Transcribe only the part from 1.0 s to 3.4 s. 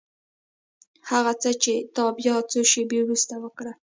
هغه څه چې تا بيا څو شېبې وروسته